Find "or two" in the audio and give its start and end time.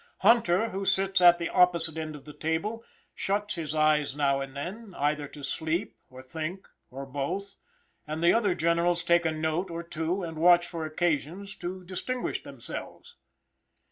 9.69-10.23